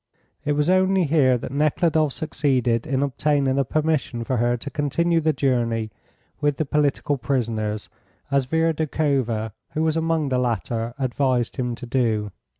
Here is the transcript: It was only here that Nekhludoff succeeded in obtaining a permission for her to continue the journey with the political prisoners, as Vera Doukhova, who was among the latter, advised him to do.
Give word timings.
It 0.43 0.53
was 0.53 0.67
only 0.67 1.03
here 1.03 1.37
that 1.37 1.51
Nekhludoff 1.51 2.11
succeeded 2.11 2.87
in 2.87 3.03
obtaining 3.03 3.59
a 3.59 3.63
permission 3.63 4.23
for 4.23 4.37
her 4.37 4.57
to 4.57 4.69
continue 4.71 5.21
the 5.21 5.31
journey 5.31 5.91
with 6.39 6.57
the 6.57 6.65
political 6.65 7.17
prisoners, 7.19 7.87
as 8.31 8.45
Vera 8.47 8.73
Doukhova, 8.73 9.51
who 9.73 9.83
was 9.83 9.95
among 9.97 10.29
the 10.29 10.39
latter, 10.39 10.95
advised 10.97 11.57
him 11.57 11.75
to 11.75 11.85
do. 11.85 12.31